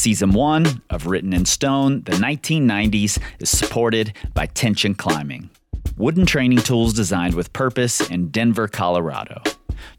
[0.00, 5.50] Season 1 of Written in Stone, the 1990s, is supported by Tension Climbing,
[5.98, 9.42] wooden training tools designed with purpose in Denver, Colorado.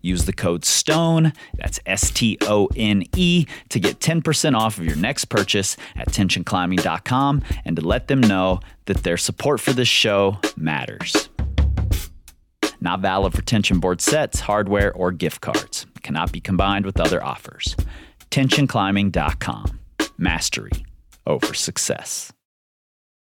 [0.02, 4.86] Use the code STONE, that's S T O N E, to get 10% off of
[4.86, 9.88] your next purchase at tensionclimbing.com and to let them know that their support for this
[9.88, 11.30] show matters.
[12.80, 15.86] Not valid for tension board sets, hardware, or gift cards.
[16.02, 17.76] Cannot be combined with other offers.
[18.32, 19.81] Tensionclimbing.com.
[20.22, 20.86] Mastery
[21.26, 22.32] over success.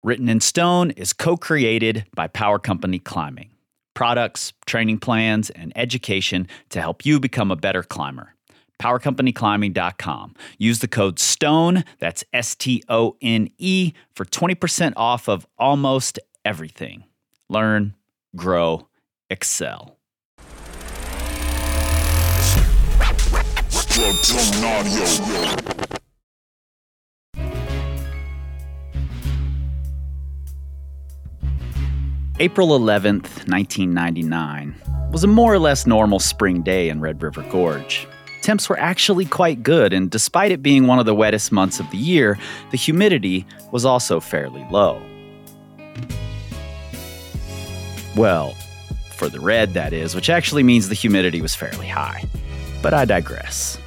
[0.04, 3.52] Written in Stone is co created by Power Company Climbing.
[3.94, 8.34] Products, training plans, and education to help you become a better climber.
[8.82, 10.36] PowerCompanyClimbing.com.
[10.58, 16.20] Use the code STONE, that's S T O N E, for 20% off of almost
[16.44, 17.04] everything.
[17.48, 17.94] Learn,
[18.36, 18.88] grow,
[19.30, 19.98] excel.
[23.70, 25.87] Structure audio.
[32.40, 34.76] April 11th, 1999,
[35.12, 38.08] was a more or less normal spring day in Red River Gorge.
[38.44, 41.90] Temps were actually quite good, and despite it being one of the wettest months of
[41.90, 42.38] the year,
[42.70, 45.02] the humidity was also fairly low.
[48.16, 48.54] Well,
[49.16, 52.24] for the red, that is, which actually means the humidity was fairly high.
[52.84, 53.80] But I digress.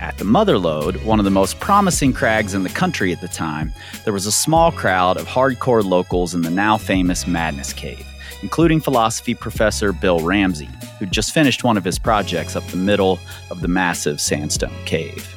[0.00, 3.28] At the Mother Lode, one of the most promising crags in the country at the
[3.28, 3.72] time,
[4.04, 8.06] there was a small crowd of hardcore locals in the now famous Madness Cave,
[8.42, 13.18] including philosophy professor Bill Ramsey, who'd just finished one of his projects up the middle
[13.50, 15.34] of the massive sandstone cave.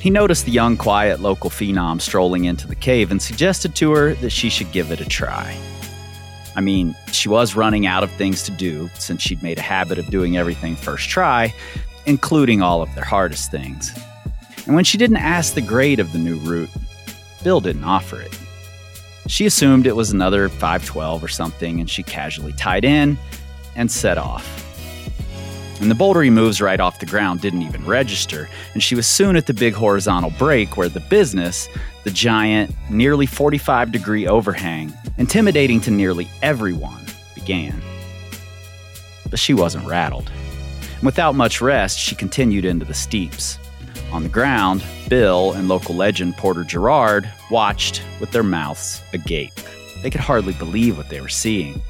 [0.00, 4.14] He noticed the young, quiet local phenom strolling into the cave and suggested to her
[4.14, 5.54] that she should give it a try.
[6.56, 9.98] I mean, she was running out of things to do since she'd made a habit
[9.98, 11.54] of doing everything first try,
[12.06, 13.92] including all of their hardest things.
[14.66, 16.70] And when she didn't ask the grade of the new route,
[17.42, 18.38] Bill didn't offer it.
[19.26, 23.16] She assumed it was another 512 or something, and she casually tied in
[23.76, 24.58] and set off.
[25.80, 29.06] And the boulder he moves right off the ground didn't even register, and she was
[29.06, 31.68] soon at the big horizontal break where the business,
[32.04, 37.04] the giant, nearly 45 degree overhang, intimidating to nearly everyone,
[37.34, 37.82] began.
[39.28, 40.30] But she wasn't rattled.
[41.02, 43.58] Without much rest, she continued into the steeps.
[44.12, 49.52] On the ground, Bill and local legend Porter Jarrard watched with their mouths agape.
[50.02, 51.82] They could hardly believe what they were seeing.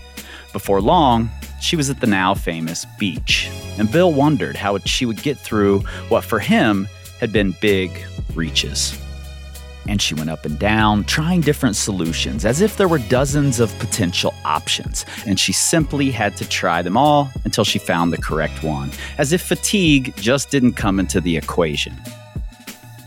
[0.53, 1.31] Before long,
[1.61, 5.81] she was at the now famous beach, and Bill wondered how she would get through
[6.09, 6.89] what for him
[7.21, 7.91] had been big
[8.35, 8.99] reaches
[9.89, 13.77] and she went up and down, trying different solutions, as if there were dozens of
[13.79, 18.63] potential options, and she simply had to try them all until she found the correct
[18.63, 21.95] one, as if fatigue just didn't come into the equation.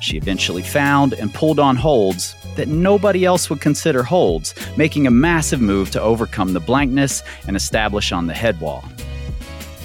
[0.02, 5.12] She eventually found and pulled on holds that nobody else would consider holds, making a
[5.12, 8.84] massive move to overcome the blankness and establish on the head wall.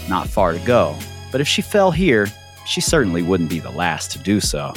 [0.08, 0.96] Not far to go,
[1.32, 2.26] but if she fell here,
[2.66, 4.74] she certainly wouldn't be the last to do so.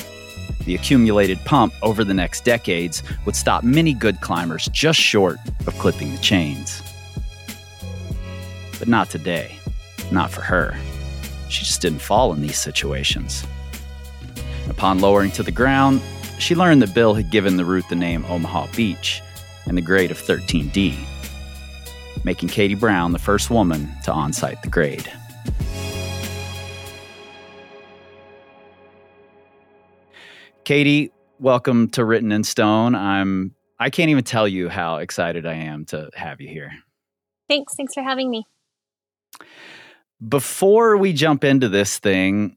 [0.65, 5.37] The accumulated pump over the next decades would stop many good climbers just short
[5.67, 6.81] of clipping the chains.
[8.79, 9.57] But not today.
[10.11, 10.77] Not for her.
[11.49, 13.45] She just didn't fall in these situations.
[14.69, 16.01] Upon lowering to the ground,
[16.39, 19.21] she learned that Bill had given the route the name Omaha Beach
[19.65, 20.97] and the grade of 13D,
[22.23, 25.11] making Katie Brown the first woman to onsight the grade.
[30.65, 32.95] Katie, welcome to Written in Stone.
[32.95, 36.71] I'm I can't even tell you how excited I am to have you here.
[37.49, 37.75] Thanks.
[37.75, 38.45] Thanks for having me.
[40.25, 42.55] Before we jump into this thing,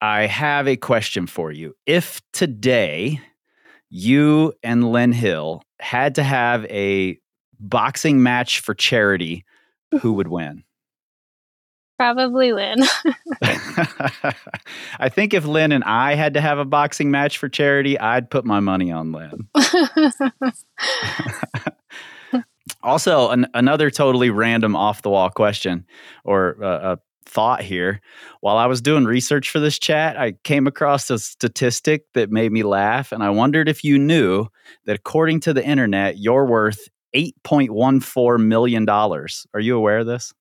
[0.00, 1.74] I have a question for you.
[1.84, 3.20] If today
[3.90, 7.18] you and Lynn Hill had to have a
[7.58, 9.44] boxing match for charity,
[10.00, 10.62] who would win?
[11.98, 12.78] Probably Lynn.
[15.00, 18.30] I think if Lynn and I had to have a boxing match for charity, I'd
[18.30, 19.48] put my money on Lynn.
[22.84, 25.86] also, an, another totally random off the wall question
[26.24, 28.00] or uh, a thought here.
[28.42, 32.52] While I was doing research for this chat, I came across a statistic that made
[32.52, 34.46] me laugh, and I wondered if you knew
[34.84, 38.88] that according to the internet, you're worth $8.14 million.
[38.88, 40.32] Are you aware of this?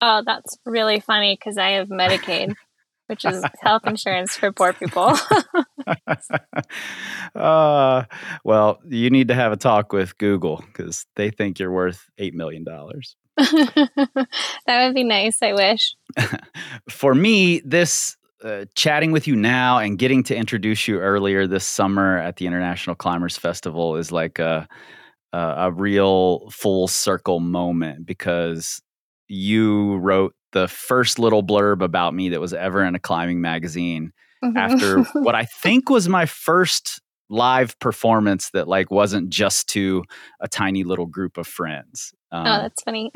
[0.00, 2.54] Oh, that's really funny because I have Medicaid,
[3.06, 5.12] which is health insurance for poor people.
[7.34, 8.04] uh,
[8.44, 12.32] well, you need to have a talk with Google because they think you're worth $8
[12.34, 12.64] million.
[13.36, 14.26] that
[14.66, 15.42] would be nice.
[15.42, 15.94] I wish.
[16.88, 21.64] for me, this uh, chatting with you now and getting to introduce you earlier this
[21.64, 24.68] summer at the International Climbers Festival is like a
[25.32, 28.80] a, a real full circle moment because
[29.28, 34.12] you wrote the first little blurb about me that was ever in a climbing magazine
[34.42, 34.56] Mhm.
[34.56, 40.04] after what I think was my first live performance that like wasn't just to
[40.40, 42.14] a tiny little group of friends.
[42.32, 43.10] Um, oh, that's funny.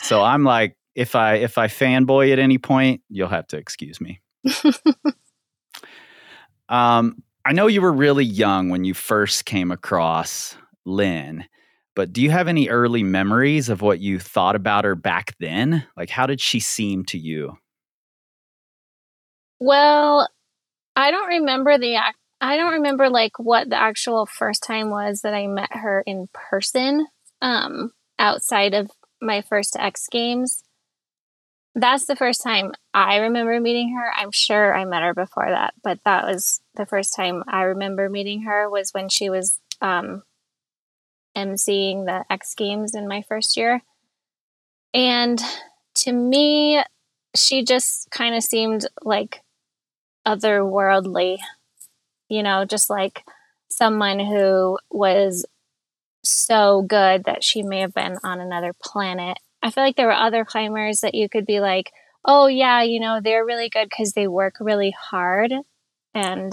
[0.00, 4.00] so I'm like, if I if I fanboy at any point, you'll have to excuse
[4.00, 4.20] me.
[6.68, 11.46] Um, I know you were really young when you first came across Lynn,
[11.98, 15.84] but do you have any early memories of what you thought about her back then?
[15.96, 17.58] Like, how did she seem to you?
[19.58, 20.28] well,
[20.94, 22.16] I don't remember the act.
[22.40, 26.28] I don't remember like what the actual first time was that I met her in
[26.32, 27.08] person.
[27.42, 30.62] Um, outside of my first X Games,
[31.74, 34.12] that's the first time I remember meeting her.
[34.14, 38.08] I'm sure I met her before that, but that was the first time I remember
[38.08, 40.22] meeting her was when she was um,
[41.38, 43.82] emceeing the X Games in my first year.
[44.92, 45.40] And
[45.96, 46.82] to me,
[47.34, 49.42] she just kind of seemed like
[50.26, 51.38] otherworldly,
[52.28, 53.24] you know, just like
[53.68, 55.46] someone who was
[56.24, 59.38] so good that she may have been on another planet.
[59.62, 61.92] I feel like there were other climbers that you could be like,
[62.24, 65.52] oh, yeah, you know, they're really good because they work really hard
[66.14, 66.52] and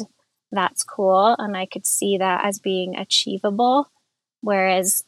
[0.51, 1.35] that's cool.
[1.37, 3.89] And I could see that as being achievable.
[4.45, 5.03] Whereas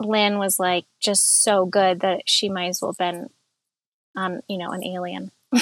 [0.00, 3.30] Lynn was like just so good that she might as well have been
[4.16, 5.30] on, you know, an alien.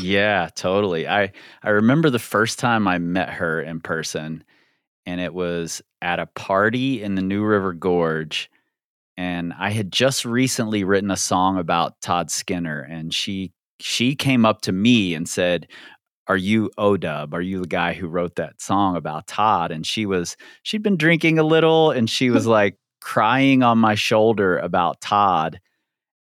[0.00, 1.06] Yeah, totally.
[1.06, 1.30] I
[1.62, 4.42] I remember the first time I met her in person,
[5.06, 8.50] and it was at a party in the New River Gorge.
[9.16, 14.44] And I had just recently written a song about Todd Skinner, and she she came
[14.44, 15.68] up to me and said,
[16.26, 17.34] "Are you Odub?
[17.34, 20.96] Are you the guy who wrote that song about Todd?" And she was she'd been
[20.96, 25.60] drinking a little, and she was like crying on my shoulder about Todd.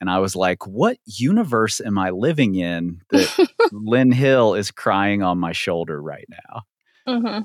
[0.00, 5.22] And I was like, what universe am I living in that Lynn Hill is crying
[5.22, 7.18] on my shoulder right now?
[7.18, 7.40] hmm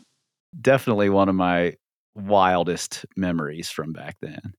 [0.59, 1.75] Definitely one of my
[2.15, 4.53] wildest memories from back then.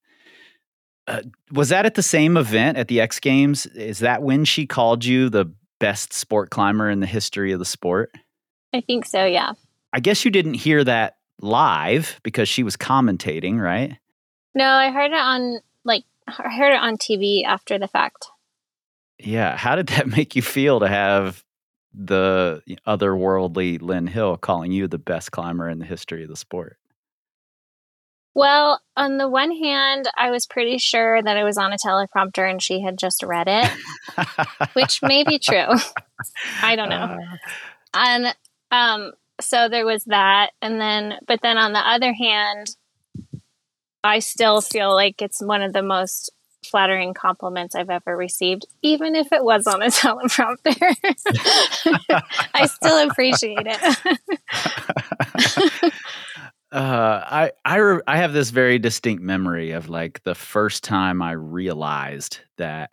[1.07, 1.23] Uh,
[1.53, 3.65] was that at the same event at the X Games?
[3.67, 5.47] Is that when she called you the
[5.79, 8.11] best sport climber in the history of the sport?
[8.73, 9.53] I think so, yeah.
[9.93, 13.97] I guess you didn't hear that live because she was commentating, right?
[14.55, 18.27] No, I heard it on like I heard it on TV after the fact.
[19.19, 19.57] Yeah.
[19.57, 21.45] How did that make you feel to have
[21.95, 26.79] the otherworldly Lynn Hill calling you the best climber in the history of the sport?
[28.37, 32.49] Well, on the one hand, I was pretty sure that it was on a teleprompter
[32.49, 33.71] and she had just read it,
[34.75, 35.73] which may be true.
[36.63, 36.97] I don't know.
[37.19, 37.37] Uh,
[37.95, 38.35] And
[38.71, 42.77] um so there was that and then but then on the other hand,
[44.05, 46.31] I still feel like it's one of the most
[46.63, 50.95] flattering compliments I've ever received, even if it was on a teleprompter.
[52.55, 54.19] I still appreciate it.
[56.77, 61.23] Uh, I I re- I have this very distinct memory of like the first time
[61.23, 62.91] I realized that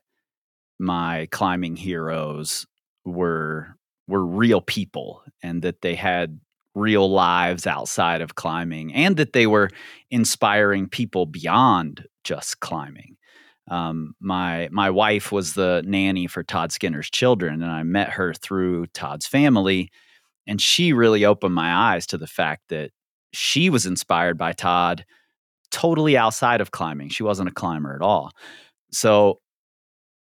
[0.79, 2.67] my climbing heroes
[3.05, 3.77] were
[4.07, 6.39] were real people and that they had
[6.75, 9.69] real lives outside of climbing and that they were
[10.11, 13.17] inspiring people beyond just climbing.
[13.69, 18.33] Um, my my wife was the nanny for Todd Skinner's children, and I met her
[18.33, 19.91] through Todd's family,
[20.47, 22.91] and she really opened my eyes to the fact that
[23.33, 25.05] she was inspired by Todd
[25.71, 27.09] totally outside of climbing.
[27.09, 28.31] She wasn't a climber at all.
[28.91, 29.39] So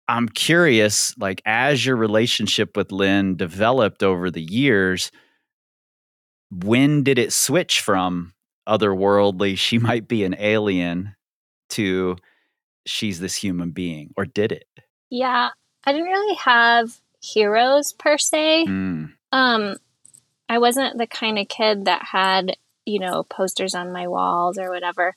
[0.08, 5.10] I'm curious, like, as your relationship with Lynn developed over the years,
[6.50, 8.32] when did it switch from
[8.68, 11.14] otherworldly, she might be an alien,
[11.70, 12.16] to
[12.86, 14.12] she's this human being?
[14.16, 14.66] Or did it?
[15.10, 15.50] yeah,
[15.84, 18.64] I didn't really have heroes per se.
[18.66, 19.76] Mm, Um,
[20.48, 24.70] I wasn't the kind of kid that had, you know, posters on my walls or
[24.70, 25.14] whatever.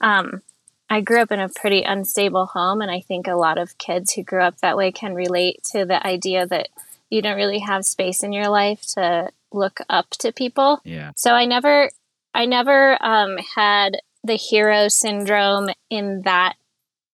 [0.00, 0.42] Um,
[0.90, 4.12] I grew up in a pretty unstable home, and I think a lot of kids
[4.12, 6.68] who grew up that way can relate to the idea that
[7.08, 10.80] you don't really have space in your life to look up to people.
[10.84, 11.12] yeah.
[11.16, 11.90] So I never,
[12.34, 16.56] I never um, had the hero syndrome in that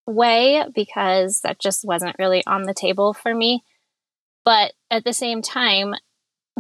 [0.06, 3.62] way because that just wasn't really on the table for me.
[4.44, 5.94] But at the same time,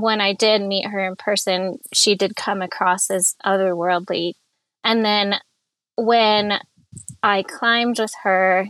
[0.00, 4.34] when I did meet her in person, she did come across as otherworldly.
[4.84, 5.36] And then
[5.96, 6.60] when
[7.22, 8.68] I climbed with her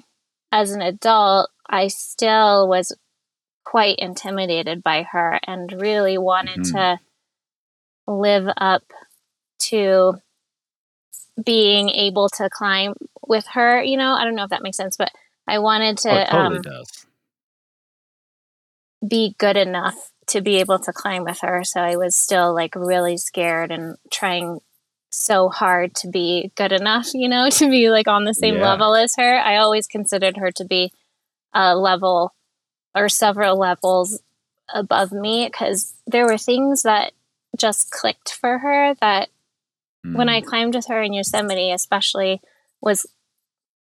[0.50, 2.97] as an adult, I still was
[3.64, 6.73] quite intimidated by her and really wanted Mhm.
[6.73, 7.00] to
[8.06, 8.85] live up
[9.58, 10.23] to
[11.44, 12.94] being able to climb
[13.26, 13.82] with her.
[13.82, 15.12] You know, I don't know if that makes sense, but
[15.47, 16.85] I wanted to Oh, totally um,
[19.06, 21.64] be good enough to be able to climb with her.
[21.64, 24.61] So I was still like really scared and trying
[25.11, 28.70] so hard to be good enough, you know, to be like on the same Yeah.
[28.73, 29.38] level as her.
[29.38, 30.92] I always considered her to be
[31.54, 32.35] a level
[32.94, 34.20] or several levels
[34.73, 37.12] above me because there were things that
[37.56, 39.28] just clicked for her that
[40.12, 40.47] when I Mm.
[40.47, 42.40] climbed with her in Yosemite, especially,
[42.80, 43.06] was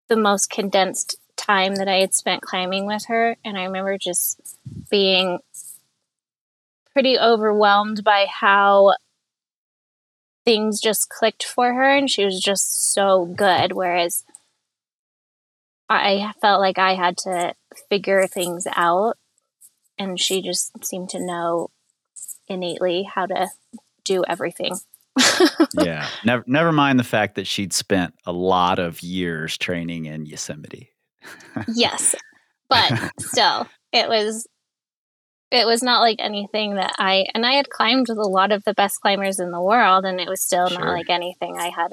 [0.08, 3.38] the most condensed time that I had spent climbing with her.
[3.44, 4.40] And I remember just
[4.90, 5.40] being
[6.96, 8.96] pretty overwhelmed by how
[10.46, 11.96] things just clicked for her.
[11.96, 13.74] And she was just so good.
[13.74, 14.24] Whereas
[15.90, 17.54] I felt like I had to
[17.90, 19.18] figure things out.
[19.98, 21.70] And she just seemed to know
[22.48, 23.50] innately how to
[24.06, 24.78] do everything.
[25.78, 26.08] yeah.
[26.24, 30.92] Never never mind the fact that she'd spent a lot of years training in Yosemite.
[31.74, 32.16] yes
[32.70, 34.48] but still it was
[35.52, 38.64] it was not like anything that i and i had climbed with a lot of
[38.64, 41.92] the best climbers in the world and it was still not like anything i had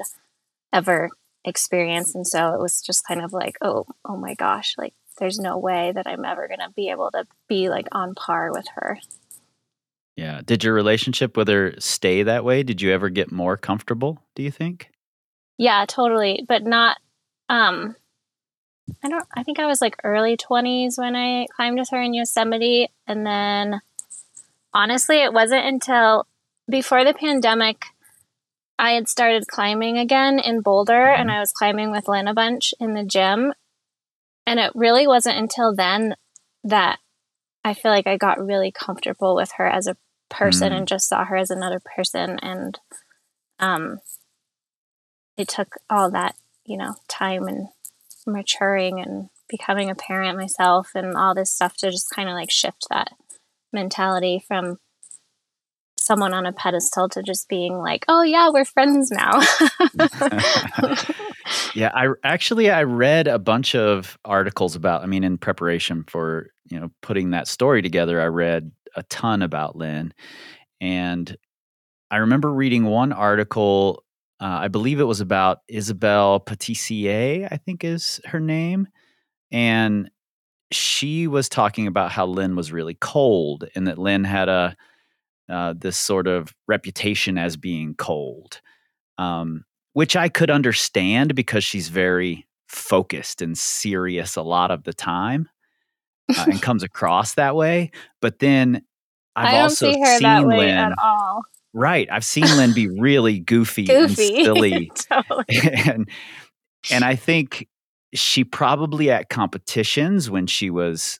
[0.71, 1.09] ever
[1.45, 5.39] experienced and so it was just kind of like oh oh my gosh like there's
[5.39, 8.65] no way that i'm ever going to be able to be like on par with
[8.75, 8.97] her
[10.15, 10.41] Yeah.
[10.45, 12.61] Did your relationship with her stay that way?
[12.61, 14.89] Did you ever get more comfortable, do you think?
[15.57, 16.97] yeah totally but not
[17.49, 17.95] um
[19.03, 22.13] i don't i think i was like early 20s when i climbed with her in
[22.13, 23.81] yosemite and then
[24.73, 26.27] honestly it wasn't until
[26.69, 27.85] before the pandemic
[28.79, 32.73] i had started climbing again in boulder and i was climbing with lynn a bunch
[32.79, 33.53] in the gym
[34.45, 36.15] and it really wasn't until then
[36.63, 36.99] that
[37.63, 39.97] i feel like i got really comfortable with her as a
[40.29, 40.77] person Mm.
[40.77, 42.79] and just saw her as another person and
[43.59, 43.99] um
[45.37, 46.35] it took all that
[46.65, 47.67] you know time and
[48.27, 52.51] maturing and becoming a parent myself and all this stuff to just kind of like
[52.51, 53.09] shift that
[53.71, 54.77] mentality from
[55.97, 59.39] someone on a pedestal to just being like oh yeah we're friends now
[61.73, 65.03] yeah, I actually I read a bunch of articles about.
[65.03, 69.41] I mean, in preparation for you know putting that story together, I read a ton
[69.41, 70.13] about Lynn,
[70.81, 71.35] and
[72.11, 74.02] I remember reading one article.
[74.43, 78.89] Uh, I believe it was about Isabelle Patissier, I think is her name,
[79.53, 80.11] and
[80.69, 84.75] she was talking about how Lynn was really cold, and that Lynn had a
[85.47, 88.59] uh, this sort of reputation as being cold.
[89.17, 94.93] Um, which I could understand because she's very focused and serious a lot of the
[94.93, 95.47] time
[96.35, 97.91] uh, and comes across that way.
[98.21, 98.83] But then
[99.35, 102.07] I've i don't also seen that way Lynn, at all right?
[102.11, 105.45] I've seen Lynn be really goofy, goofy and silly, totally.
[105.85, 106.09] and
[106.91, 107.67] and I think
[108.13, 111.19] she probably at competitions when she was,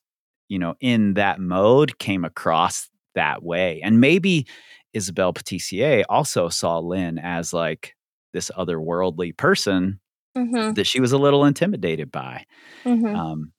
[0.50, 4.46] you know, in that mode came across that way, and maybe
[4.94, 7.96] Isabelle Patissier also saw Lynn as like
[8.34, 10.00] this otherworldly person
[10.36, 12.46] hmm that she was a little intimidated by.
[12.84, 13.52] hmm Um,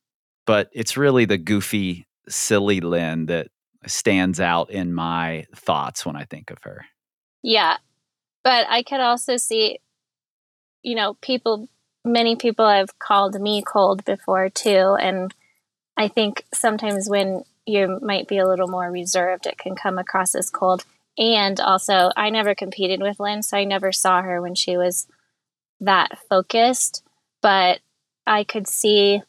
[0.47, 3.49] but it's really the goofy, silly Lynn that
[3.87, 6.87] stands out in my thoughts when I think of her.
[7.43, 7.77] Yeah.
[8.43, 9.81] But I could also see,
[10.83, 11.69] you know, people,
[12.05, 14.97] many people have called me cold before too.
[15.01, 15.35] And
[15.97, 20.35] I think sometimes when you might be a little more reserved, it can come across
[20.35, 20.85] as cold.
[21.17, 25.07] And also, I never competed with Lynn, so I never saw her when she was
[25.81, 27.03] that focused.
[27.41, 27.81] But
[28.27, 29.23] I could see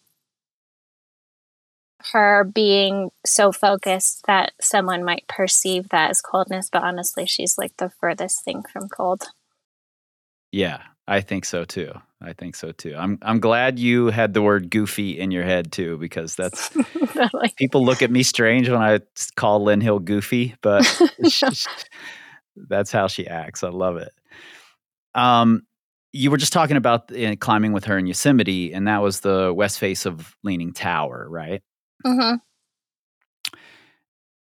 [2.13, 7.75] her being so focused that someone might perceive that as coldness, but honestly, she's like
[7.77, 9.23] the furthest thing from cold.
[10.51, 11.91] Yeah, I think so too.
[12.21, 12.95] I think so too.
[12.97, 16.69] I'm I'm glad you had the word goofy in your head too, because that's
[17.13, 17.53] Totally.
[17.57, 18.99] people look at me strange when I
[19.35, 20.83] call Lynn Hill goofy, but
[21.29, 21.67] she's-
[22.55, 23.63] that's how she acts.
[23.63, 24.13] I love it.
[25.13, 25.63] Um,
[26.13, 29.53] you were just talking about uh, climbing with her in Yosemite, and that was the
[29.53, 31.61] west face of Leaning Tower, right?
[32.05, 32.35] Hmm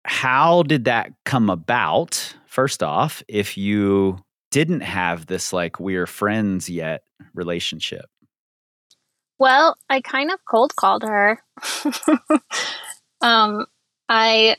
[0.05, 2.35] How did that come about?
[2.47, 4.19] First off, if you
[4.51, 7.03] didn't have this like we're friends yet
[7.35, 8.07] relationship.
[9.39, 11.43] Well, I kind of cold called her.
[13.21, 13.67] um,
[14.09, 14.57] I,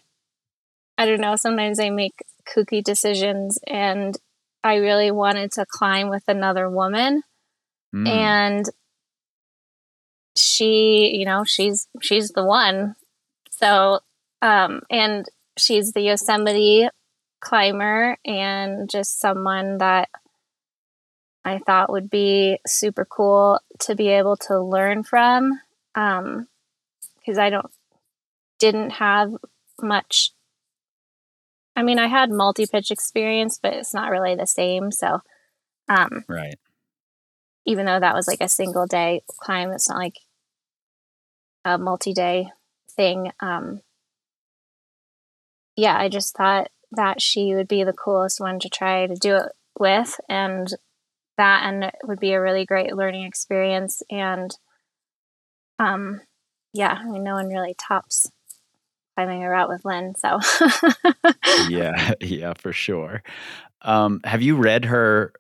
[0.97, 1.35] I don't know.
[1.35, 4.15] Sometimes I make kooky decisions, and
[4.63, 7.23] I really wanted to climb with another woman,
[7.93, 8.65] Mm, and
[10.35, 12.95] she, you know, she's she's the one.
[13.51, 13.99] So
[14.41, 15.25] Um, and
[15.57, 16.89] she's the Yosemite
[17.41, 20.09] climber and just someone that
[21.43, 25.59] I thought would be super cool to be able to learn from.
[25.95, 26.47] Um,
[27.17, 27.71] because I don't
[28.59, 29.35] didn't have
[29.81, 30.31] much.
[31.75, 34.91] I mean, I had multi pitch experience, but it's not really the same.
[34.91, 35.21] So,
[35.87, 36.59] um, Right.
[37.65, 40.17] Even though that was like a single day climb, it's not like
[41.65, 42.49] a multi day
[42.91, 43.31] thing.
[43.39, 43.81] Um,
[45.75, 49.35] yeah, I just thought that she would be the coolest one to try to do
[49.35, 50.67] it with, and
[51.37, 54.03] that and it would be a really great learning experience.
[54.09, 54.51] And
[55.77, 56.21] um,
[56.73, 58.29] yeah, I mean, no one really tops
[59.15, 60.15] climbing a route with Lynn.
[60.15, 60.39] So
[61.69, 63.23] yeah, yeah, for sure.
[63.81, 65.33] Um, have you read her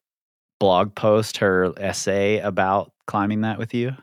[0.59, 3.93] blog post, her essay about climbing that with you?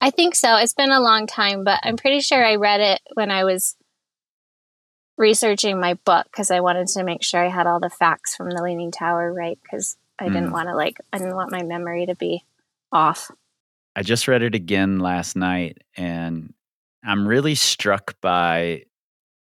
[0.00, 0.56] I think so.
[0.56, 3.76] It's been a long time, but I'm pretty sure I read it when I was
[5.16, 8.50] researching my book because I wanted to make sure I had all the facts from
[8.50, 10.52] the Leaning Tower right because I didn't Mm.
[10.52, 12.44] want to like I didn't want my memory to be
[12.92, 13.30] off.
[13.96, 16.54] I just read it again last night and
[17.04, 18.84] I'm really struck by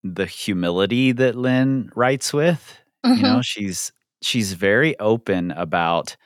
[0.05, 2.79] the humility that Lynn writes with.
[3.05, 3.93] You know, she's
[4.25, 6.17] she's very open about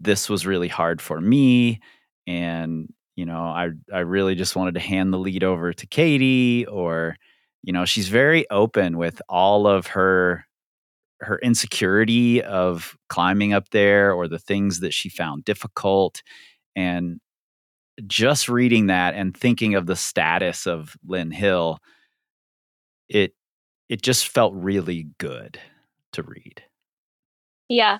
[0.00, 1.80] this was really hard for me
[2.26, 6.66] and you know, I I really just wanted to hand the lead over to Katie
[6.66, 7.16] or
[7.62, 10.46] you know, she's very open with all of her
[11.20, 16.22] her insecurity of climbing up there or the things that she found difficult
[16.76, 17.20] and
[18.06, 21.78] just reading that and thinking of the status of Lynn Hill,
[23.08, 23.34] it
[23.88, 25.58] it just felt really good
[26.12, 26.62] to read.
[27.68, 27.98] Yeah.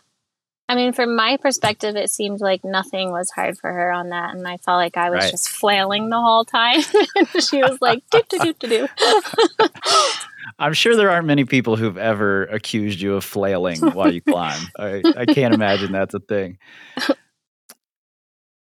[0.69, 4.35] I mean, from my perspective, it seemed like nothing was hard for her on that,
[4.35, 5.31] and I felt like I was Right.
[5.31, 6.81] just flailing the whole time.
[7.39, 8.89] she was like, "Do do do do do."
[10.59, 14.69] I'm sure there aren't many people who've ever accused you of flailing while you climb.
[14.79, 16.59] I, I can't imagine that's a thing.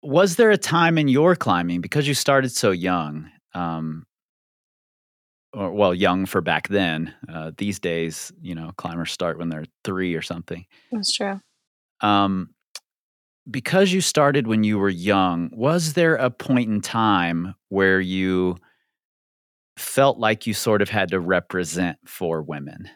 [0.01, 3.29] Was there a time in your climbing because you started so young?
[3.53, 4.05] Um,
[5.55, 7.13] or well, young for back then.
[7.27, 10.65] Uh, these days, you know, climbers start when they're three or something.
[10.91, 11.39] That's true.
[12.01, 12.49] um,
[13.49, 18.57] because you started when you were young, was there a point in time where you
[19.77, 22.89] felt like you sort of had to represent for women?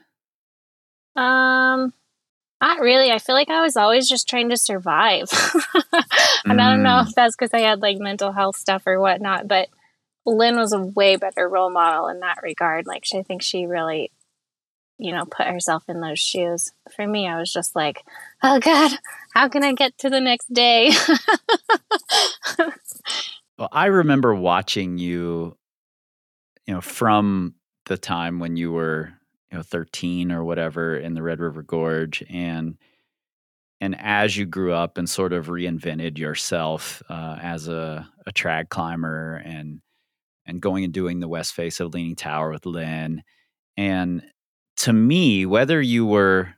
[1.16, 1.94] Um,
[2.62, 3.12] not really.
[3.12, 5.28] I feel like I was always just trying to survive.
[6.46, 9.48] and I don't know if that's because I had like mental health stuff or whatnot,
[9.48, 9.70] but
[10.26, 12.86] Lynn was a way better role model in that regard.
[12.86, 14.12] Like, I think she really,
[14.98, 16.72] you know, put herself in those shoes.
[16.96, 18.04] For me, I was just like,
[18.44, 18.92] oh God,
[19.34, 20.92] how can I get to the next day?
[23.60, 25.58] Well, I remember watching you,
[26.66, 27.56] you know, from
[27.88, 29.12] the time when you were,
[29.52, 32.78] you know, 13 or whatever in the Red River Gorge and
[33.82, 38.70] and as you grew up and sort of reinvented yourself uh, as a, a trad
[38.70, 39.82] climber and
[40.50, 43.24] and going and doing the west face of Leaning Tower with Lynn.
[43.78, 44.24] And
[44.78, 46.54] to me, whether you were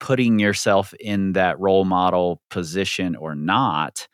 [0.00, 4.08] putting yourself in that role model position or not,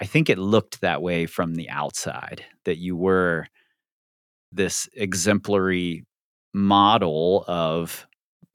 [0.00, 3.46] I think it looked that way from the outside that you were
[4.52, 6.04] this exemplary
[6.52, 8.06] model of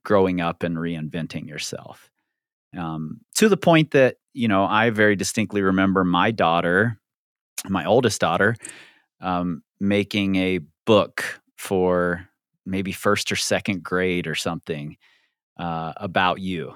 [0.04, 2.10] growing up and reinventing yourself.
[2.78, 6.98] Um, to the point that, you know, I very distinctly remember my daughter,
[7.68, 8.56] my oldest daughter,
[9.22, 12.28] um, making a book for
[12.66, 14.98] maybe first or second grade or something
[15.60, 16.74] uh, about you.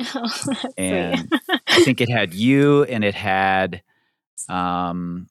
[0.14, 0.28] Oh.
[0.76, 1.30] And
[1.68, 3.82] I think it had you and it had
[4.48, 5.28] um,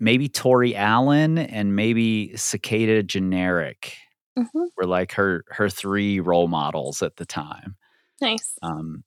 [0.00, 3.96] maybe Tori Allen and maybe Cicada Generic
[4.38, 4.68] Mhm.
[4.76, 7.76] were like her her three role models at the time.
[8.20, 8.52] Nice.
[8.62, 9.02] Um,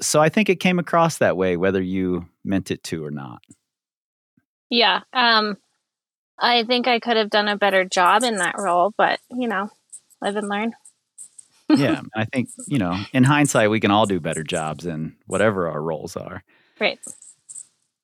[0.00, 3.42] so I think it came across that way, whether you meant it to or not.
[4.70, 5.00] Yeah.
[5.12, 5.56] Um,
[6.42, 9.70] I think I could have done a better job in that role, but you know,
[10.20, 10.72] live and learn.
[11.68, 15.68] yeah, I think you know, in hindsight, we can all do better jobs in whatever
[15.68, 16.42] our roles are.
[16.80, 16.98] Right.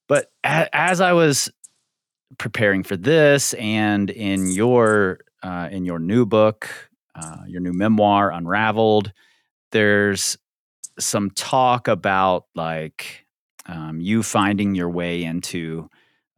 [0.06, 1.50] But a- as I was
[2.38, 6.70] preparing for this, and in your uh, in your new book,
[7.16, 9.12] uh, your new memoir, Unraveled,
[9.72, 10.38] there's
[10.98, 13.26] some talk about like
[13.66, 15.88] um, you finding your way into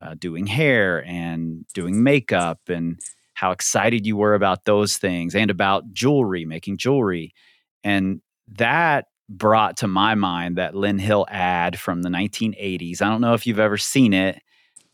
[0.03, 3.01] uh, doing hair and doing makeup and
[3.35, 7.33] how excited you were about those things and about jewelry, making jewelry.
[7.85, 8.21] And
[8.57, 13.01] that brought to my mind that Lynn Hill ad from the 1980s.
[13.01, 14.43] I don't know if you've ever seen it,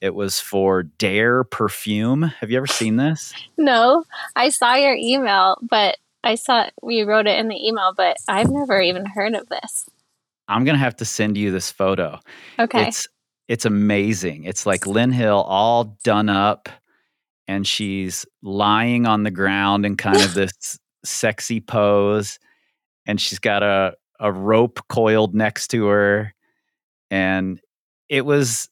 [0.01, 2.23] It was for Dare Perfume.
[2.23, 3.33] Have you ever seen this?
[3.57, 4.05] No,
[4.37, 8.51] I saw your email, but I saw you wrote it in the email, but I've
[8.51, 9.87] never even heard of this.
[10.49, 12.21] I'm gonna have to send you this photo.
[12.59, 12.89] Okay.
[12.89, 13.09] It's
[13.49, 14.45] it's amazing.
[14.45, 16.69] It's like Lynn Hill all done up
[17.49, 22.39] and she's lying on the ground in kind of this sexy pose
[23.07, 26.35] and she's got a a rope coiled next to her
[27.11, 27.61] and
[28.09, 28.69] it was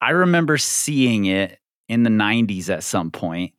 [0.00, 3.54] I remember seeing it in the 90s at some point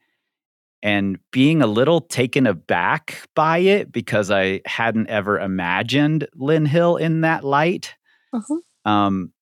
[0.84, 6.98] and being a little taken aback by it because I hadn't ever imagined Lynn Hill
[6.98, 7.96] in that light.
[8.34, 8.60] Mhm.
[8.86, 9.34] Um,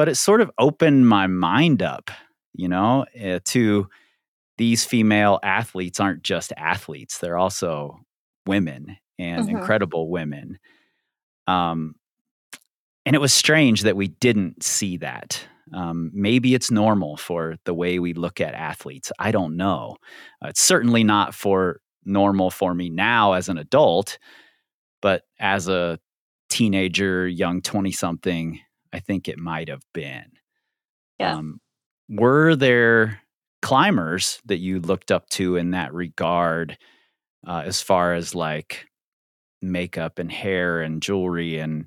[0.00, 2.10] but it sort of opened my mind up,
[2.54, 3.86] you know, uh, to
[4.56, 8.00] these female athletes aren't just athletes, they're also
[8.46, 9.50] women and Mhm.
[9.50, 10.58] incredible women.
[11.46, 11.96] Um,
[13.04, 15.46] and it was strange that we didn't see that.
[15.74, 19.12] Um, maybe it's normal for the way we look at athletes.
[19.18, 19.98] I don't know.
[20.42, 24.18] Uh, it's certainly not for normal for me now as an adult,
[25.02, 25.98] but as a
[26.48, 28.60] teenager, young 20 something,
[28.92, 30.32] I think it might have been.
[31.18, 31.36] Yeah.
[31.36, 31.60] Um,
[32.08, 33.20] were there
[33.62, 36.78] climbers that you looked up to in that regard,
[37.46, 38.86] uh, as far as like
[39.62, 41.86] makeup and hair and jewelry and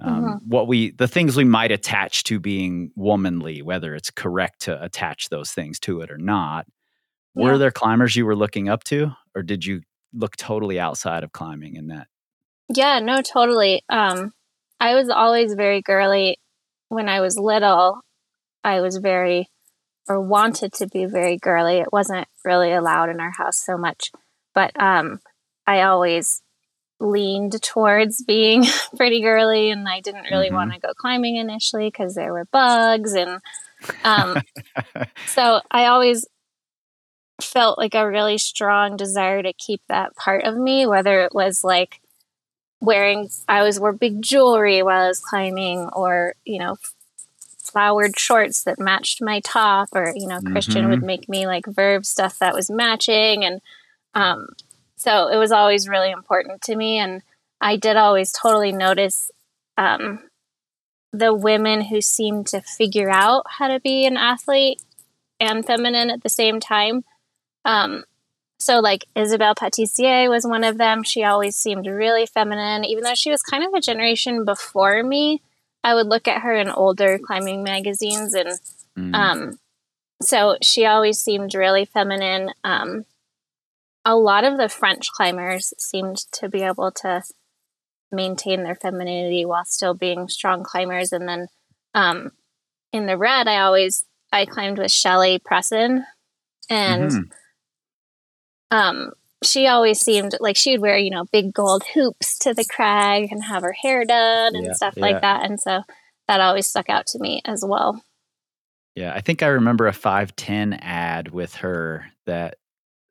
[0.00, 0.40] um, Mhm.
[0.48, 5.28] what we the things we might attach to being womanly, whether it's correct to attach
[5.28, 6.66] those things to it or not?
[7.34, 7.58] Were Yeah.
[7.58, 11.76] there climbers you were looking up to, or did you look totally outside of climbing
[11.76, 12.08] in that?
[12.74, 13.82] Yeah, no, totally.
[13.88, 14.32] Um,
[14.80, 16.38] I was always very girly
[16.92, 18.00] when I was little.
[18.64, 19.48] I was very,
[20.08, 21.78] or wanted to be very girly.
[21.78, 24.10] It wasn't really allowed in our house so much,
[24.54, 25.20] but um,
[25.66, 26.42] I always
[27.00, 28.64] leaned towards being
[28.96, 30.54] pretty girly, and I didn't really Mhm.
[30.54, 33.40] want to go climbing initially because there were bugs, and
[34.04, 34.42] um,
[35.26, 36.26] so I always
[37.40, 41.64] felt like a really strong desire to keep that part of me, whether it was
[41.64, 42.00] like
[42.82, 46.76] wearing, I always wore big jewelry while I was climbing, or, you know,
[47.58, 52.04] flowered shorts that matched my top, or, you know, Christian would make me like Verve
[52.04, 53.44] stuff that was matching.
[53.44, 53.60] And
[54.14, 54.48] um,
[54.96, 56.98] so it was always really important to me.
[56.98, 57.22] And
[57.60, 59.30] I did always totally notice
[59.78, 60.18] um,
[61.12, 64.82] the women who seemed to figure out how to be an athlete
[65.38, 67.04] and feminine at the same time.
[67.64, 68.04] Um,
[68.62, 71.02] so, like Isabelle Patissier was one of them.
[71.02, 75.42] She always seemed really feminine, even though she was kind of a generation before me.
[75.82, 78.58] I would look at her in older climbing magazines, and
[78.96, 79.14] Mm.
[79.14, 79.58] um,
[80.22, 82.50] so she always seemed really feminine.
[82.62, 83.04] Um,
[84.04, 87.22] a lot of the French climbers seemed to be able to
[88.10, 91.12] maintain their femininity while still being strong climbers.
[91.12, 91.48] And then
[91.94, 92.32] um,
[92.92, 96.04] in the red, I always I climbed with Shelley Presson,
[96.68, 97.30] and Mhm.
[98.72, 99.12] Um,
[99.44, 103.30] she always seemed like she would wear you know big gold hoops to the crag
[103.30, 105.02] and have her hair done and Yeah, stuff yeah.
[105.02, 105.44] like that.
[105.44, 105.82] And so
[106.28, 108.02] that always stuck out to me as well.
[108.94, 112.56] Yeah, I think I remember a 510 ad with her that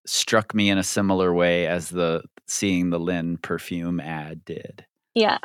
[0.05, 4.85] struck me in a similar way as the seeing the Lynn perfume ad did.
[5.15, 5.39] Yeah.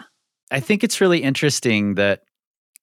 [0.50, 2.22] I think it's really interesting that,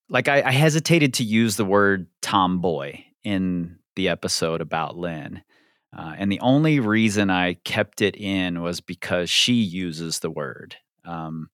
[0.10, 5.44] like, I, I hesitated to use the word tomboy in the episode about Lynn.
[5.96, 10.76] Uh, and the only reason I kept it in was because she uses the word
[11.06, 11.50] um,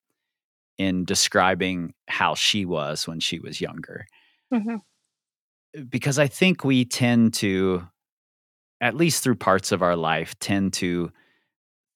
[0.78, 4.06] in describing how she was when she was younger.
[4.54, 4.78] hmm
[5.90, 7.88] Because I think we tend to,
[8.80, 11.12] at least through parts of our life, tend to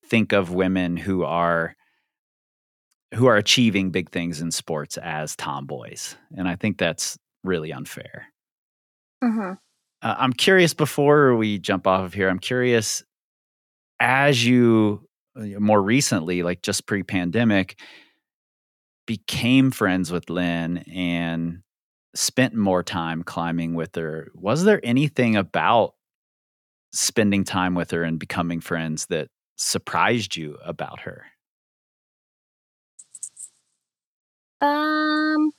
[0.06, 1.76] think of women who are
[3.14, 6.18] who are achieving big things in sports as tomboys.
[6.36, 8.28] And i think that's really unfair.
[9.22, 9.54] Hmm
[10.04, 13.04] uh, i'm curious before we jump off of here i'm curious
[14.00, 17.80] as you uh, more recently like just pre-pandemic
[19.08, 21.60] became friends with lynn and
[22.16, 25.94] spent more time climbing with her was there anything about
[26.94, 31.26] spending time with her and becoming friends that surprised you about her?
[34.62, 35.52] Um,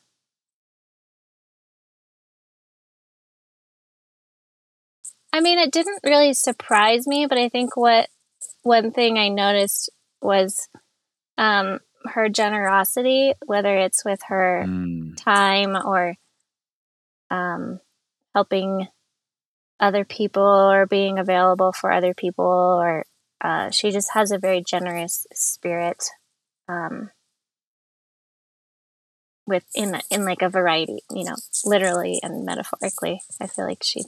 [5.34, 8.08] I mean, it didn't really surprise me, but I think what
[8.62, 9.90] one thing I noticed
[10.22, 10.68] was
[11.36, 16.14] um, her generosity, whether it's with her Mm, time or
[17.32, 17.80] um,
[18.32, 18.86] helping
[19.80, 23.04] other people or being available for other people, or
[23.40, 26.04] uh, she just has a very generous spirit.
[26.68, 27.10] Um,
[29.46, 33.20] with in in like a variety, you know, literally and metaphorically.
[33.40, 34.04] I feel like she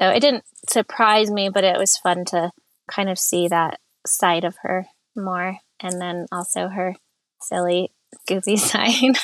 [0.00, 2.50] so it didn't surprise me, but it was fun to
[2.90, 6.94] kind of see that side of her more and then also her
[7.42, 7.92] silly
[8.28, 9.16] goofy side.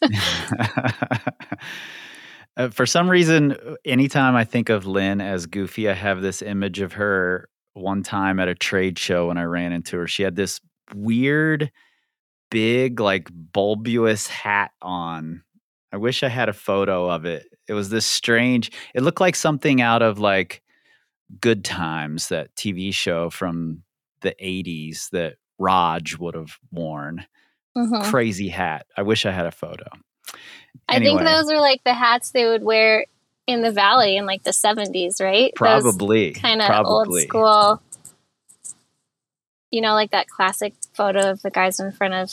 [2.56, 6.80] Uh, for some reason, anytime I think of Lynn as goofy, I have this image
[6.80, 10.08] of her one time at a trade show when I ran into her.
[10.08, 10.60] She had this
[10.92, 11.70] weird,
[12.50, 15.42] big, like bulbous hat on.
[15.92, 17.46] I wish I had a photo of it.
[17.68, 20.62] It was this strange, it looked like something out of like
[21.40, 23.82] Good Times, that TV show from
[24.20, 27.26] the 80s that Raj would have worn.
[27.76, 28.02] Mhm.
[28.04, 28.86] Crazy hat.
[28.96, 29.86] I wish I had a photo.
[30.88, 33.06] I think those are like the hats they would wear
[33.46, 35.52] in the valley in like the 70s, right?
[35.54, 36.32] Probably.
[36.32, 37.82] kind of old school.
[39.70, 42.32] You know, like that classic photo of the guys in front of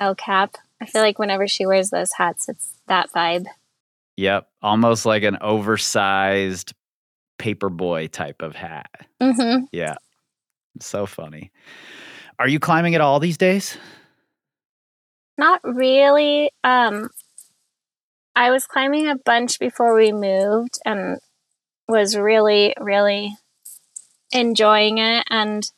[0.00, 0.56] El Cap.
[0.80, 3.46] I feel like whenever she wears those hats, it's that vibe.
[4.16, 4.48] Yep.
[4.62, 6.74] Almost like an oversized
[7.38, 8.90] paperboy type of hat.
[9.20, 9.94] hmm Yeah.
[10.80, 11.50] So funny.
[12.38, 13.76] Are you climbing at all these days?
[15.38, 16.50] Not really.
[16.64, 17.10] Um,
[18.34, 21.18] I was climbing a bunch before we moved and
[21.88, 23.36] was really, really
[24.30, 25.24] enjoying it.
[25.30, 25.70] And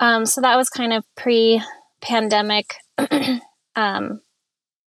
[0.00, 1.62] um, so that was kind of pre
[2.00, 2.74] pandemic.
[3.76, 4.20] um,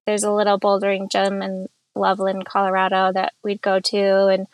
[0.07, 4.47] there's a little bouldering gym in Loveland, Colorado that we'd go to and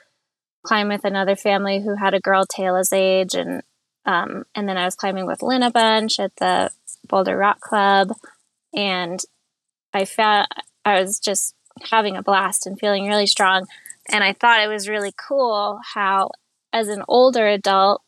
[0.63, 3.35] climb with another family who had a girl Taylor's age.
[3.35, 3.61] And
[4.05, 6.71] um, and then I was climbing with Lynn a bunch at the
[7.07, 8.11] Boulder Rock Club
[8.73, 9.21] and
[9.93, 10.47] I found
[10.83, 11.55] I was just
[11.89, 13.67] having a blast and feeling really strong.
[14.09, 16.31] And I thought it was really cool how,
[16.73, 18.01] as an older adult,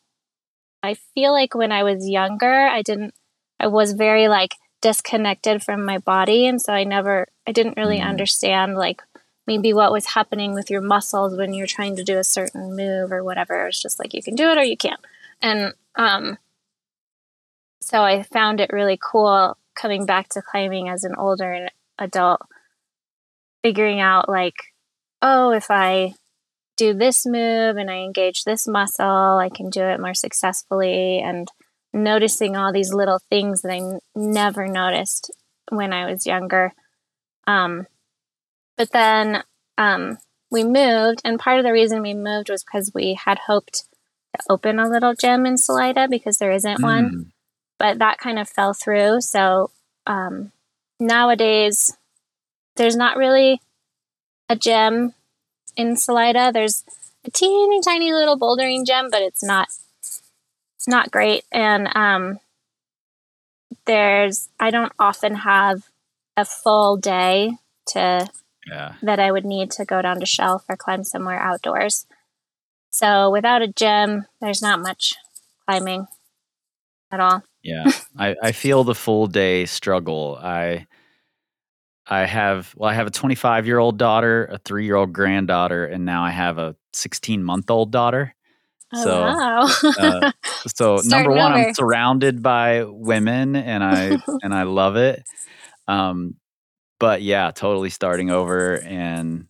[0.83, 3.13] I feel like when I was younger, I didn't,
[3.59, 4.55] I was very like
[4.85, 6.45] disconnected from my body.
[6.45, 8.07] And so I never, I didn't really Mm.
[8.07, 9.01] understand like
[9.47, 13.11] maybe what was happening with your muscles when you're trying to do a certain move
[13.11, 13.65] or whatever.
[13.65, 14.99] It's just like you can do it or you can't.
[15.41, 16.37] And, um,
[17.81, 22.41] so I found it really cool coming back to climbing as an older adult,
[23.63, 24.57] figuring out like,
[25.19, 26.13] oh, if I
[26.77, 31.21] do this move and I engage this muscle, I can do it more successfully.
[31.21, 31.47] And
[31.95, 35.31] noticing all these little things that I n- never noticed
[35.71, 36.73] when I was younger.
[37.47, 37.87] Um,
[38.77, 39.43] but then
[39.77, 40.17] um,
[40.51, 43.83] we moved, and part of the reason we moved was because we had hoped
[44.35, 47.25] to open a little gym in Salida because there isn't one Mm.
[47.79, 49.21] but that kind of fell through.
[49.21, 49.71] So
[50.07, 50.51] um,
[50.99, 51.97] nowadays,
[52.77, 53.61] there's not really
[54.49, 55.13] a gym
[55.75, 56.51] in Salida.
[56.53, 56.83] There's
[57.25, 59.69] a teeny tiny little bouldering gym, but it's not
[60.87, 61.43] not great.
[61.51, 62.39] And um,
[63.85, 65.83] there's I don't often have
[66.37, 68.27] a full day to
[68.67, 68.93] Yeah.
[69.01, 72.05] that I would need to go down to shelf or climb somewhere outdoors.
[72.91, 75.15] So without a gym, there's not much
[75.65, 76.07] climbing
[77.11, 77.43] at all.
[77.63, 77.91] Yeah.
[78.17, 80.37] I, I feel the full day struggle.
[80.41, 80.87] I
[82.07, 85.85] I have well, I have a 25 year old daughter, a three year old granddaughter,
[85.85, 88.34] and now I have a 16 month old daughter.
[88.95, 89.67] Oh, So, wow.
[89.99, 90.31] uh,
[90.67, 91.67] So number one, over.
[91.69, 95.23] I'm surrounded by women, and I and I love it.
[95.87, 96.35] Um,
[96.99, 99.47] but yeah, totally starting over, and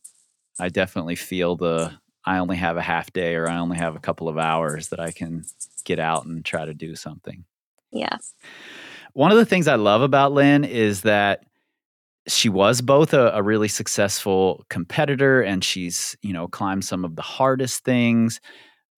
[0.59, 1.93] I definitely feel the
[2.25, 4.99] I only have a half day, or I only have a couple of hours that
[4.99, 5.45] I can
[5.85, 7.45] get out and try to do something.
[7.91, 8.17] yeah.
[9.13, 11.45] One of the things I love about Lynn is that
[12.27, 17.15] she was both a, a really successful competitor and she's, you know, climbed some of
[17.15, 18.41] the hardest things,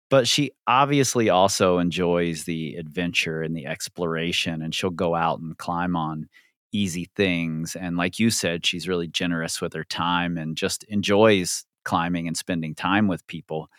[0.10, 5.58] but she obviously also enjoys the adventure and the exploration and she'll go out and
[5.58, 6.30] climb on
[6.72, 7.76] easy things.
[7.76, 12.38] And like you said, she's really generous with her time and just enjoys climbing and
[12.38, 13.70] spending time with people.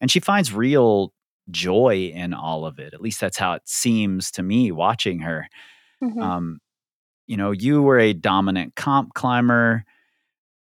[0.00, 1.12] And she finds real
[1.50, 2.94] joy in all of it.
[2.94, 5.48] At least that's how it seems to me watching her.
[6.02, 6.22] Mhm.
[6.22, 6.60] Um,
[7.26, 9.84] you know, you were a dominant comp climber,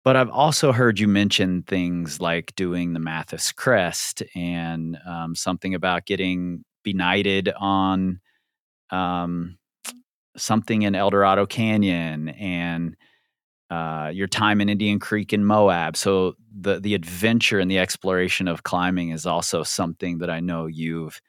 [0.03, 5.73] but I've also heard you mention things like doing the Matthes Crest and um, something
[5.75, 8.19] about getting benighted on
[8.91, 9.57] um,
[10.37, 12.95] something in Eldorado Canyon and
[13.69, 15.97] uh, your time in Indian Creek in Moab.
[15.97, 20.67] So the the adventure and the exploration of climbing is also something that I know
[20.67, 21.21] you've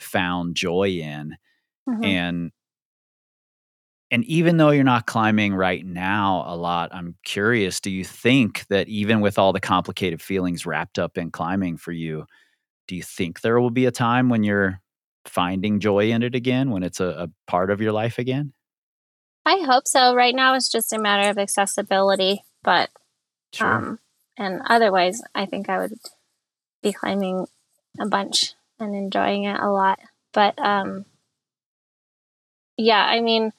[0.00, 1.36] found joy in
[1.86, 2.04] Mhm.
[2.04, 2.52] and
[4.12, 8.66] and even though you're not climbing right now a lot i'm curious do you think
[8.68, 12.24] that even with all the complicated feelings wrapped up in climbing for you
[12.86, 14.80] do you think there will be a time when you're
[15.24, 18.52] finding joy in it again when it's a, a part of your life again
[19.44, 20.14] I hope so.
[20.14, 22.90] Right now, it's just a matter of accessibility, but
[23.52, 23.74] Sure.
[23.74, 23.98] um,
[24.38, 25.98] and otherwise, I think I would
[26.82, 27.46] be climbing
[28.00, 29.98] a bunch and enjoying it a lot.
[30.32, 31.04] But um,
[32.78, 33.52] yeah, I mean,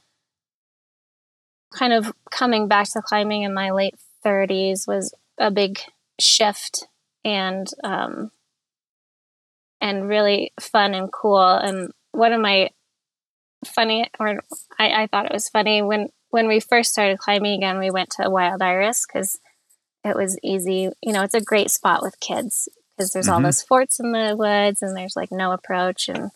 [1.74, 5.80] kind of coming back to climbing in my late 30s was a big
[6.20, 6.88] shift
[7.26, 8.32] and um,
[9.82, 11.42] and really fun and cool.
[11.46, 12.70] And one of my
[13.66, 14.40] funny, or
[14.80, 18.10] I, I thought it was funny when when we first started climbing again, we went
[18.12, 19.40] to Wild Iris because
[20.04, 20.90] it was easy.
[21.02, 23.44] You know, it's a great spot with kids because there's all Mhm.
[23.46, 26.32] those forts in the woods and there's like no approach and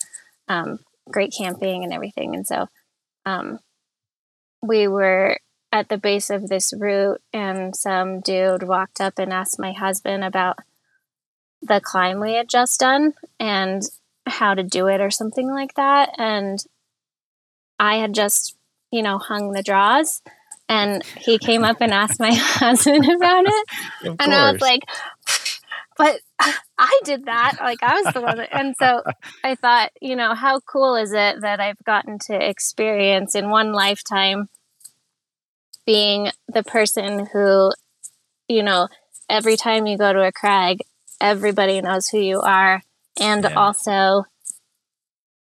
[0.47, 0.79] um,
[1.11, 2.35] great camping and everything.
[2.35, 2.67] And so
[3.25, 3.59] um,
[4.67, 5.37] we were
[5.71, 10.23] at the base of this route and some dude walked up and asked my husband
[10.23, 10.57] about
[11.61, 13.83] the climb we had just done and
[14.25, 16.11] how to do it or something like that.
[16.17, 16.59] And
[17.79, 18.55] I had just,
[18.91, 20.21] you know, hung the draws
[20.69, 23.67] and he came up and asked my husband about it.
[24.19, 24.83] And I was like,
[25.97, 26.19] but
[26.77, 27.57] I did that.
[27.59, 28.37] Like I was the one.
[28.37, 29.03] That, and so
[29.43, 33.71] I thought, you know, how cool is it that I've gotten to experience in one
[33.71, 34.47] lifetime
[35.87, 37.71] being the person who,
[38.49, 38.89] you know,
[39.29, 40.79] every time you go to a crag,
[41.21, 42.83] everybody knows who you are.
[43.19, 43.53] And Yeah.
[43.57, 44.25] also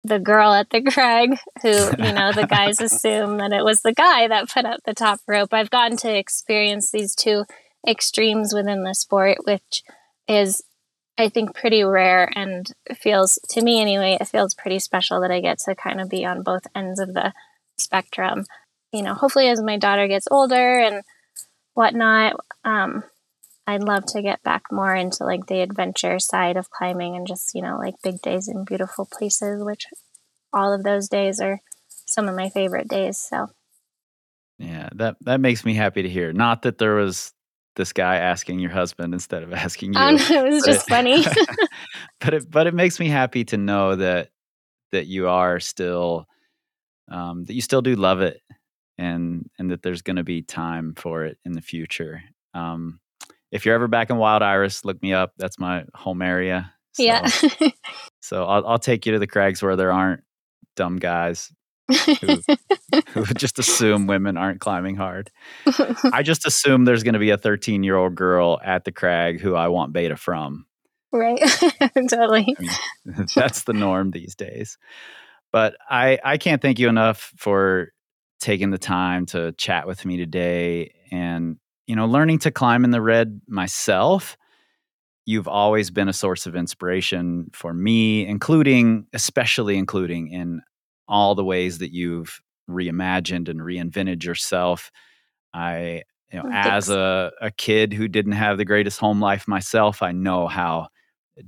[0.05, 3.95] the girl at the crag who, you know, the guys assume that it was the
[3.95, 5.53] guy that put up the top rope.
[5.53, 7.45] I've gotten to experience these two
[7.87, 9.83] extremes within the sport, which
[10.29, 10.63] is,
[11.19, 15.41] I think, pretty rare and feels, to me anyway, it feels pretty special that I
[15.41, 17.33] get to kind of be on both ends of the
[17.79, 18.45] spectrum.
[18.93, 21.03] You know, hopefully as my daughter gets older and
[21.75, 23.05] whatnot, um,
[23.67, 27.55] I'd love to get back more into like the adventure side of climbing and just,
[27.55, 29.87] you know, like big days in beautiful places, which
[30.53, 33.19] all of those days are some of my favorite days.
[33.19, 33.49] So,
[34.59, 36.33] Yeah, that that makes me happy to hear.
[36.33, 37.33] Not that there was
[37.75, 40.01] this guy asking your husband instead of asking you.
[40.01, 41.25] I it was just funny.
[42.21, 44.31] but it but it makes me happy to know that
[44.93, 46.27] that you are still
[47.11, 48.41] um, that you still do love it
[48.99, 52.23] and and that there's going to be time for it in the future.
[52.55, 53.01] Um,
[53.51, 55.33] if you're ever back in Wild Iris, look me up.
[55.39, 56.73] That's my home area.
[56.93, 57.29] So, yeah.
[58.27, 60.25] So I'll I'll take you to the crags where there aren't
[60.75, 61.53] dumb guys
[61.89, 62.43] who
[63.11, 65.31] who just assume women aren't climbing hard.
[66.13, 69.41] I just assume there's going to be a 13 year old girl at the crag
[69.41, 70.67] who I want beta from.
[71.13, 71.39] right.
[72.11, 72.57] totally.
[72.59, 74.77] I mean, that's the norm these days.
[75.53, 77.93] But I, I can't thank you enough for
[78.47, 81.57] taking the time to chat with me today and,
[81.89, 84.37] you know, learning to climb in the red myself.
[85.25, 90.61] You've always been a source of inspiration for me, including, especially including in
[91.09, 94.93] all the ways that you've reimagined and reinvented yourself.
[95.53, 99.49] I, you know, Oh, as a, a kid who didn't have the greatest home life
[99.49, 100.87] myself, I know how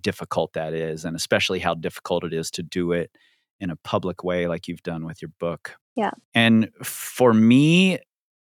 [0.01, 3.13] difficult that is, and especially how difficult it is to do it
[3.61, 5.77] in a public way like you've done with your book.
[5.99, 6.13] Yeah.
[6.35, 7.99] And for me,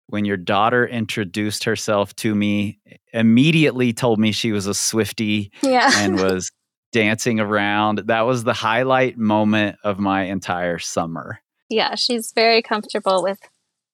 [0.09, 2.79] when your daughter introduced herself to me,
[3.13, 5.89] immediately told me she was a Swifty Yeah.
[5.95, 6.51] and was
[6.93, 7.99] dancing around.
[8.07, 11.41] That was the highlight moment of my entire summer.
[11.71, 11.95] yeah.
[11.95, 13.39] She's very comfortable with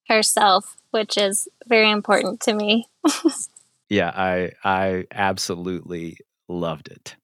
[0.09, 2.87] herself, which is very important to me.
[3.88, 6.17] Yeah, I I absolutely
[6.49, 7.15] loved it.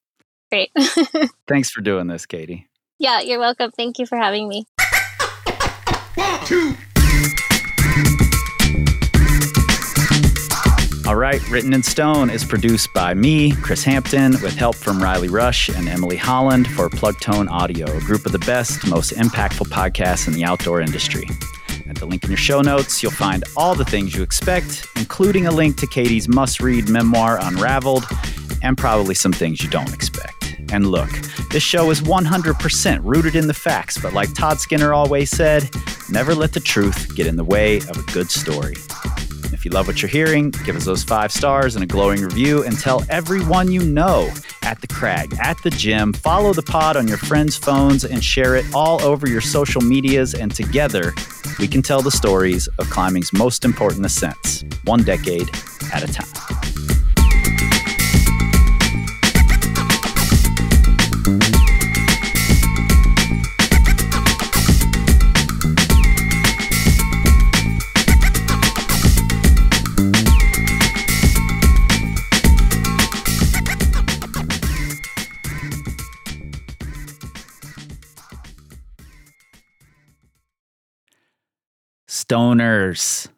[0.52, 0.70] Great.
[1.48, 2.68] Thanks for doing this, Katie.
[2.98, 3.20] yeah.
[3.20, 3.70] You're welcome.
[3.70, 4.66] Thank you for having me.
[6.18, 6.74] One, two,
[11.06, 15.28] All right, Written in Stone is produced by me, Kris Hampton, with help from Riley
[15.28, 20.26] Rush and Emily Holland for Plugtone Audio, a group of the best, most impactful podcasts
[20.26, 21.28] in the outdoor industry.
[21.88, 25.46] At the link in your show notes, you'll find all the things you expect, including
[25.46, 28.04] a link to Katie's must read memoir, Unraveled,
[28.64, 30.56] and probably some things you don't expect.
[30.72, 31.10] And look,
[31.50, 35.70] this show is 100% rooted in the facts, but like Todd Skinner always said,
[36.10, 38.74] never let the truth get in the way of a good story.
[39.52, 42.62] If you love what you're hearing, give us those five stars and a glowing review
[42.64, 46.12] and tell everyone you know at the crag, at the gym.
[46.12, 50.34] Follow the pod on your friends' phones and share it all over your social medias.
[50.34, 51.14] And together,
[51.58, 55.48] we can tell the stories of climbing's most important ascents, one decade
[55.92, 56.47] at a time.
[82.28, 83.28] Stoners.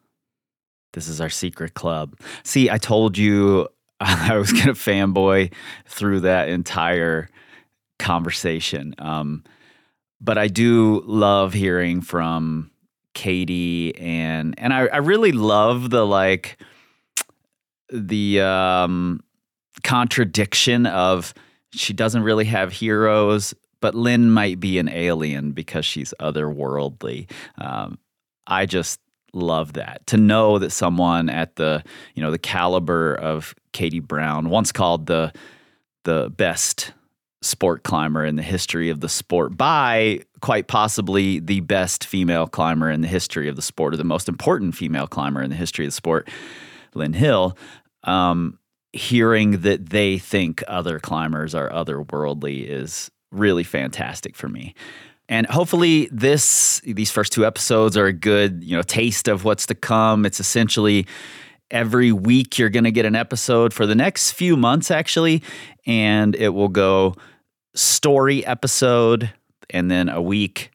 [0.93, 2.17] This is our secret club.
[2.43, 3.67] See, I told you
[3.99, 5.53] I was going to fanboy
[5.85, 7.29] through that entire
[7.99, 8.95] conversation.
[8.97, 9.43] Um,
[10.19, 12.71] but I do love hearing from
[13.13, 16.57] Katie and and I, I really love the like
[17.91, 19.21] the um,
[19.83, 21.33] contradiction of
[21.73, 27.29] she doesn't really have heroes, but Lynn might be an alien because she's otherworldly.
[27.57, 27.97] Um,
[28.51, 28.99] I just
[29.33, 31.83] love that to know that someone at the
[32.15, 35.31] you know the caliber of Katie Brown, once called the
[36.03, 36.93] the best
[37.41, 42.91] sport climber in the history of the sport by quite possibly the best female climber
[42.91, 45.85] in the history of the sport or the most important female climber in the history
[45.85, 46.29] of the sport,
[46.93, 47.57] Lynn Hill.
[48.03, 48.59] Um,
[48.93, 54.75] hearing that they think other climbers are otherworldly is really fantastic for me.
[55.31, 59.65] And hopefully this these first two episodes are a good, you know, taste of what's
[59.67, 60.25] to come.
[60.25, 61.07] It's essentially
[61.71, 65.41] every week you're going to get an episode for the next few months actually
[65.85, 67.15] and it will go
[67.73, 69.31] story episode
[69.69, 70.69] and then a week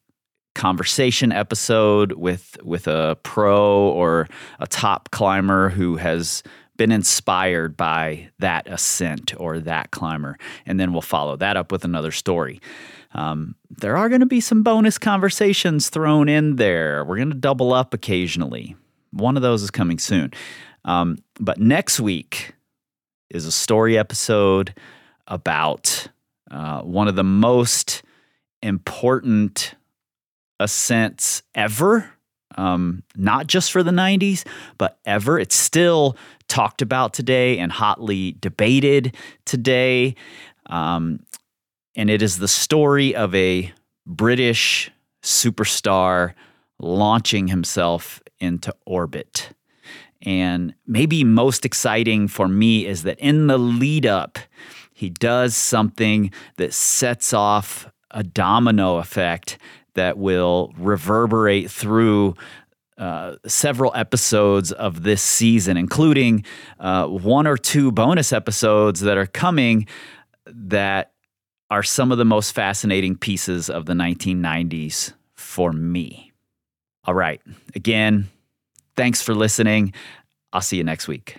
[0.54, 4.26] conversation episode with with a pro or
[4.58, 6.42] a top climber who has
[6.76, 11.84] been inspired by that ascent or that climber and then we'll follow that up with
[11.84, 12.60] another story.
[13.12, 17.04] Um, there are going to be some bonus conversations thrown in there.
[17.04, 18.76] We're going to double up occasionally.
[19.12, 20.32] One of those is coming soon.
[20.84, 22.52] Um, but next week
[23.30, 24.74] is a story episode
[25.26, 26.08] about
[26.50, 28.02] uh, one of the most
[28.62, 29.74] important
[30.60, 32.15] ascents ever.
[32.56, 34.46] Um, not just for the 90s,
[34.78, 35.38] but ever.
[35.38, 36.16] It's still
[36.48, 40.14] talked about today and hotly debated today.
[40.66, 41.20] Um,
[41.94, 43.72] and it is the story of a
[44.06, 44.90] British
[45.22, 46.34] superstar
[46.78, 49.50] launching himself into orbit.
[50.22, 54.38] And maybe most exciting for me is that in the lead up,
[54.92, 59.58] he does something that sets off a domino effect
[59.96, 62.34] that will reverberate through
[62.96, 66.44] uh, several episodes of this season, including
[66.80, 69.86] uh, one or two bonus episodes that are coming
[70.46, 71.12] that
[71.70, 76.32] are some of the most fascinating pieces of the 1990s for me.
[77.04, 77.40] All right.
[77.74, 78.28] Again,
[78.96, 79.92] thanks for listening.
[80.52, 81.38] I'll see you next week.